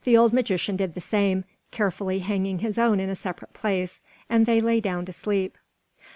[0.03, 4.47] The old magician did the same, carefully hanging his own in a separate place, and
[4.47, 5.55] they lay down to sleep.